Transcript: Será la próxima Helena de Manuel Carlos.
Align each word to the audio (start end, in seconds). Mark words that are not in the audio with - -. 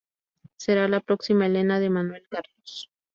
Será 0.57 0.87
la 0.87 0.99
próxima 0.99 1.45
Helena 1.45 1.79
de 1.79 1.91
Manuel 1.91 2.25
Carlos. 2.27 2.89